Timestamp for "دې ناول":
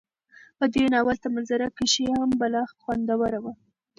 0.73-1.17